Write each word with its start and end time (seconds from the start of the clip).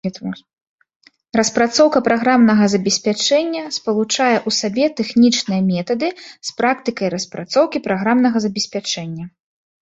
Распрацоўка 1.39 1.99
праграмнага 2.07 2.63
забеспячэння 2.73 3.61
спалучае 3.77 4.37
ў 4.39 4.49
сабе 4.61 4.85
тэхнічныя 5.01 5.61
метады 5.69 6.09
з 6.51 6.57
практыкай 6.63 7.07
распрацоўкі 7.17 7.85
праграмнага 7.91 8.37
забеспячэння. 8.49 9.25